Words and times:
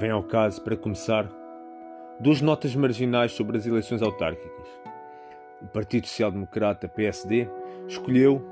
Vem 0.00 0.10
ao 0.10 0.22
caso, 0.22 0.62
para 0.62 0.78
começar, 0.78 1.28
duas 2.18 2.40
notas 2.40 2.74
marginais 2.74 3.32
sobre 3.32 3.58
as 3.58 3.66
eleições 3.66 4.00
autárquicas. 4.00 4.66
O 5.60 5.66
Partido 5.66 6.06
Social 6.06 6.32
Democrata, 6.32 6.88
PSD, 6.88 7.46
escolheu 7.86 8.42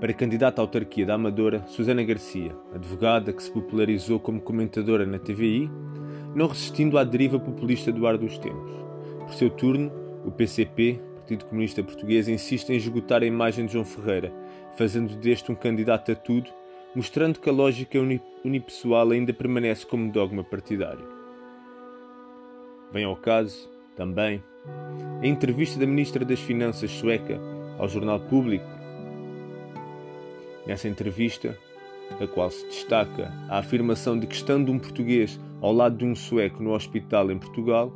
para 0.00 0.12
candidata 0.12 0.60
à 0.60 0.64
autarquia 0.64 1.06
da 1.06 1.14
Amadora 1.14 1.62
Susana 1.68 2.02
Garcia, 2.02 2.52
advogada 2.74 3.32
que 3.32 3.40
se 3.40 3.52
popularizou 3.52 4.18
como 4.18 4.40
comentadora 4.40 5.06
na 5.06 5.20
TVI, 5.20 5.70
não 6.34 6.48
resistindo 6.48 6.98
à 6.98 7.04
deriva 7.04 7.38
populista 7.38 7.92
do 7.92 8.04
ar 8.04 8.18
dos 8.18 8.36
tempos. 8.36 8.72
Por 9.20 9.34
seu 9.34 9.50
turno, 9.50 9.92
o 10.24 10.32
PCP, 10.32 11.00
Partido 11.14 11.44
Comunista 11.44 11.84
Português, 11.84 12.26
insiste 12.26 12.70
em 12.70 12.76
esgotar 12.76 13.22
a 13.22 13.26
imagem 13.26 13.66
de 13.66 13.74
João 13.74 13.84
Ferreira, 13.84 14.32
fazendo 14.76 15.14
deste 15.14 15.52
um 15.52 15.54
candidato 15.54 16.10
a 16.10 16.16
tudo 16.16 16.50
mostrando 16.94 17.40
que 17.40 17.48
a 17.48 17.52
lógica 17.52 17.98
unipessoal 18.44 19.10
ainda 19.10 19.32
permanece 19.32 19.86
como 19.86 20.10
dogma 20.10 20.44
partidário. 20.44 21.06
Vem 22.92 23.04
ao 23.04 23.16
caso, 23.16 23.70
também, 23.96 24.42
a 25.22 25.26
entrevista 25.26 25.78
da 25.78 25.86
Ministra 25.86 26.24
das 26.24 26.40
Finanças 26.40 26.90
sueca 26.90 27.40
ao 27.78 27.88
Jornal 27.88 28.20
Público. 28.20 28.66
Nessa 30.66 30.88
entrevista, 30.88 31.58
da 32.18 32.26
qual 32.26 32.50
se 32.50 32.66
destaca 32.66 33.32
a 33.48 33.58
afirmação 33.58 34.18
de 34.18 34.26
que, 34.26 34.34
estando 34.34 34.70
um 34.70 34.78
português 34.78 35.40
ao 35.60 35.72
lado 35.72 35.96
de 35.96 36.04
um 36.04 36.14
sueco 36.14 36.62
no 36.62 36.72
hospital 36.72 37.30
em 37.30 37.38
Portugal, 37.38 37.92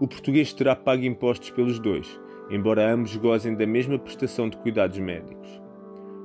o 0.00 0.06
português 0.06 0.52
terá 0.52 0.74
pago 0.74 1.04
impostos 1.04 1.50
pelos 1.50 1.78
dois, 1.78 2.20
embora 2.50 2.92
ambos 2.92 3.16
gozem 3.16 3.54
da 3.54 3.66
mesma 3.66 3.98
prestação 3.98 4.48
de 4.48 4.56
cuidados 4.56 4.98
médicos. 4.98 5.65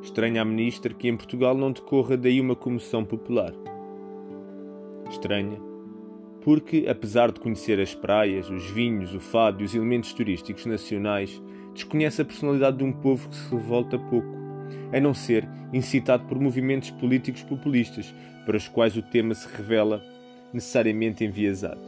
Estranha 0.02 0.42
a 0.42 0.46
ministra 0.46 0.94
que 0.94 1.08
em 1.08 1.16
Portugal 1.16 1.56
não 1.56 1.72
decorra 1.72 2.18
daí 2.18 2.42
uma 2.42 2.56
comoção 2.56 3.06
popular. 3.06 3.54
Estranha, 5.10 5.60
porque, 6.42 6.86
apesar 6.90 7.32
de 7.32 7.40
conhecer 7.40 7.80
as 7.80 7.94
praias, 7.94 8.50
os 8.50 8.66
vinhos, 8.72 9.14
o 9.14 9.20
fado 9.20 9.62
e 9.62 9.66
os 9.66 9.76
elementos 9.76 10.12
turísticos 10.12 10.66
nacionais, 10.66 11.42
desconhece 11.74 12.22
a 12.22 12.26
personalidade 12.26 12.78
de 12.78 12.84
um 12.84 12.92
povo 12.92 13.30
que 13.30 13.36
se 13.36 13.52
revolta 13.52 14.00
pouco, 14.00 14.36
a 14.92 15.00
não 15.00 15.14
ser 15.14 15.48
incitado 15.72 16.26
por 16.26 16.40
movimentos 16.40 16.90
políticos 16.90 17.44
populistas, 17.44 18.14
para 18.46 18.58
os 18.58 18.68
quais 18.68 18.98
o 18.98 19.04
tema 19.04 19.36
se 19.36 19.48
revela 19.56 20.04
necessariamente 20.52 21.24
enviesado. 21.24 21.80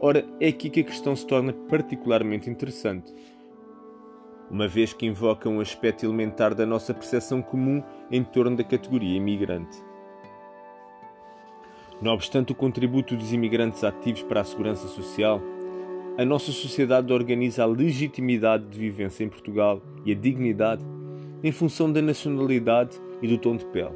Ora, 0.00 0.24
é 0.40 0.48
aqui 0.48 0.68
que 0.68 0.80
a 0.80 0.84
questão 0.84 1.14
se 1.14 1.26
torna 1.26 1.52
particularmente 1.52 2.50
interessante 2.50 3.14
uma 4.50 4.66
vez 4.66 4.92
que 4.92 5.06
invoca 5.06 5.48
um 5.48 5.60
aspecto 5.60 6.04
elementar 6.04 6.54
da 6.54 6.66
nossa 6.66 6.92
percepção 6.92 7.40
comum 7.40 7.82
em 8.10 8.24
torno 8.24 8.56
da 8.56 8.64
categoria 8.64 9.16
imigrante. 9.16 9.78
Não 12.02 12.12
obstante 12.12 12.50
o 12.52 12.54
contributo 12.54 13.14
dos 13.14 13.32
imigrantes 13.32 13.84
ativos 13.84 14.22
para 14.22 14.40
a 14.40 14.44
segurança 14.44 14.88
social, 14.88 15.40
a 16.18 16.24
nossa 16.24 16.50
sociedade 16.50 17.12
organiza 17.12 17.62
a 17.62 17.66
legitimidade 17.66 18.66
de 18.66 18.78
vivência 18.78 19.22
em 19.22 19.28
Portugal 19.28 19.80
e 20.04 20.12
a 20.12 20.14
dignidade 20.14 20.84
em 21.42 21.52
função 21.52 21.90
da 21.90 22.02
nacionalidade 22.02 23.00
e 23.22 23.28
do 23.28 23.38
tom 23.38 23.56
de 23.56 23.64
pele. 23.66 23.94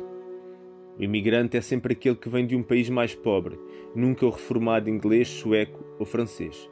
O 0.98 1.02
imigrante 1.02 1.56
é 1.56 1.60
sempre 1.60 1.94
aquele 1.94 2.14
que 2.14 2.28
vem 2.28 2.47
de 2.47 2.55
um 2.55 2.62
país 2.62 2.88
mais 2.88 3.14
pobre, 3.14 3.58
nunca 3.94 4.25
o 4.25 4.30
reformado 4.30 4.88
inglês, 4.88 5.28
sueco 5.28 5.84
ou 5.98 6.06
francês. 6.06 6.70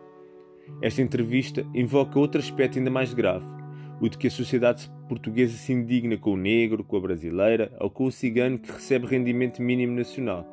Esta 0.80 1.02
entrevista 1.02 1.66
invoca 1.74 2.18
outro 2.18 2.40
aspecto 2.40 2.78
ainda 2.78 2.90
mais 2.90 3.12
grave, 3.12 3.44
o 4.02 4.08
de 4.08 4.18
que 4.18 4.26
a 4.26 4.30
sociedade 4.30 4.90
portuguesa 5.08 5.56
se 5.56 5.72
indigna 5.72 6.16
com 6.16 6.32
o 6.32 6.36
negro, 6.36 6.82
com 6.82 6.96
a 6.96 7.00
brasileira 7.00 7.72
ou 7.78 7.88
com 7.88 8.06
o 8.06 8.10
cigano 8.10 8.58
que 8.58 8.72
recebe 8.72 9.06
rendimento 9.06 9.62
mínimo 9.62 9.94
nacional, 9.94 10.44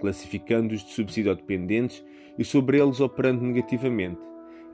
classificando-os 0.00 0.82
de 0.82 0.90
subsídio-dependentes 0.90 2.04
e 2.36 2.44
sobre 2.44 2.80
eles 2.80 2.98
operando 2.98 3.44
negativamente, 3.44 4.18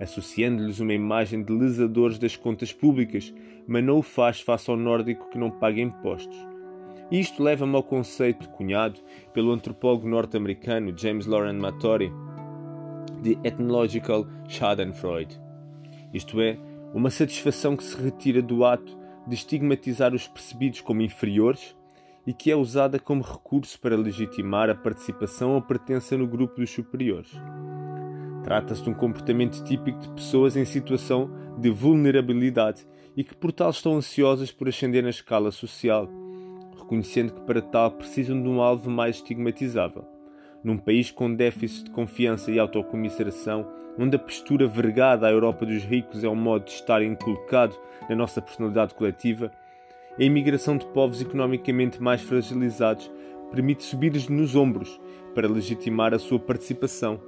associando-lhes 0.01 0.81
uma 0.81 0.95
imagem 0.95 1.43
de 1.43 1.53
lesadores 1.53 2.19
das 2.19 2.35
contas 2.35 2.73
públicas, 2.73 3.35
mas 3.69 3.85
não 3.85 3.99
o 3.99 4.03
faz 4.03 4.41
face 4.41 4.71
ao 4.71 4.79
nórdico 4.79 5.29
que 5.29 5.37
não 5.37 5.51
paga 5.51 5.83
impostos. 5.83 6.39
Isto 7.11 7.43
leva-me 7.43 7.77
ao 7.77 7.83
conceito 7.83 8.49
cunhado 8.49 8.99
pelo 9.35 9.53
antropólogo 9.53 10.09
norte-americano 10.09 10.97
James 10.97 11.27
Lauren 11.27 11.59
Mattori 11.59 12.11
de 13.23 13.39
Ethnological 13.45 14.27
Schadenfreude, 14.49 15.39
isto 16.15 16.41
é, 16.41 16.59
uma 16.95 17.11
satisfação 17.11 17.77
que 17.77 17.85
se 17.85 17.97
retira 17.97 18.41
do 18.41 18.65
ato 18.65 18.97
de 19.27 19.35
estigmatizar 19.35 20.15
os 20.15 20.27
percebidos 20.27 20.81
como 20.81 21.03
inferiores 21.03 21.77
e 22.27 22.33
que 22.33 22.51
é 22.51 22.57
usada 22.57 22.99
como 22.99 23.23
recurso 23.23 23.79
para 23.81 23.97
legitimar 23.97 24.71
a 24.71 24.75
participação 24.75 25.55
ou 25.55 25.63
pertença 25.63 26.17
no 26.17 26.27
grupo 26.27 26.57
dos 26.57 26.71
superiores. 26.71 27.31
Trata-se 28.43 28.83
de 28.83 28.91
um 28.91 28.95
comportamento 28.95 29.63
típico 29.65 29.99
de 29.99 30.09
pessoas 30.11 30.57
em 30.57 30.65
situação 30.65 31.31
de 31.59 31.71
vulnerabilidade 31.71 32.87
e 33.17 33.25
que 33.25 33.35
por 33.35 33.53
tal 33.53 33.71
estão 33.71 33.97
ansiosas 33.97 34.53
por 34.53 34.69
ascender 34.69 35.03
na 35.03 35.11
escala 35.11 35.51
social, 35.51 36.09
reconhecendo 36.79 37.35
que 37.35 37.41
para 37.43 37.63
tal 37.63 37.93
precisam 37.93 38.41
de 38.41 38.49
um 38.49 38.61
alvo 38.61 38.91
mais 38.91 39.17
estigmatizável 39.17 40.16
num 40.67 40.77
país 40.77 41.13
com 41.13 41.33
déficit 41.33 41.85
de 41.85 41.91
confiança 41.93 42.51
e 42.51 42.59
autocomiseração, 42.59 43.65
onde 43.97 44.17
a 44.17 44.19
postura 44.19 44.67
vergada 44.67 45.29
à 45.29 45.31
Europa 45.31 45.65
dos 45.65 45.85
ricos 45.85 46.25
é 46.25 46.29
um 46.29 46.35
modo 46.35 46.65
de 46.65 46.73
estar 46.73 47.01
inculcado 47.05 47.77
na 48.11 48.17
nossa 48.17 48.43
personalidade 48.43 48.93
coletiva, 48.93 49.53
a 50.19 50.25
imigração 50.25 50.77
de 50.77 50.85
povos 50.87 51.23
economicamente 51.23 52.03
mais 52.03 52.21
fragilizados 52.21 53.09
permite 53.53 53.85
subir-lhes 53.85 54.29
nos 54.29 54.57
ombros 54.57 55.01
para 55.37 55.47
legitimar 55.47 56.13
a 56.13 56.19
sua 56.19 56.41
participação, 56.41 57.21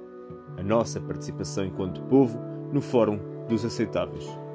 a 0.57 0.61
nossa 0.61 0.99
participação 0.99 1.63
enquanto 1.63 2.01
povo, 2.03 2.37
no 2.73 2.81
Fórum 2.81 3.19
dos 3.47 3.63
Aceitáveis. 3.63 4.48